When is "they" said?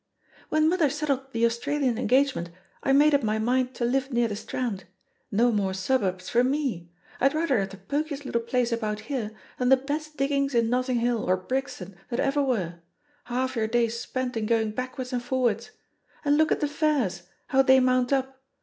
17.61-17.79